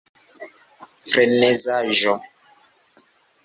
frenezaĵo 1.09 2.13